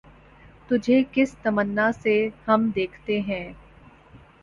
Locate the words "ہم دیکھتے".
2.47-3.19